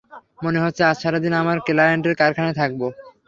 মনে 0.39 0.59
হচ্ছে 0.63 0.81
আজ 0.89 0.97
সারাদিন 1.03 1.33
আমার 1.41 1.57
ক্লায়েন্টের 1.67 2.13
কারখানায় 2.21 2.57
থাকবো। 2.61 2.87